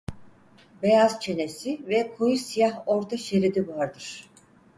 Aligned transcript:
Beyaz 0.83 1.19
çenesi 1.19 1.81
ve 1.87 2.13
koyu 2.15 2.37
siyah 2.37 2.83
orta 2.85 3.17
şeridi 3.17 3.67
vardır. 3.67 4.29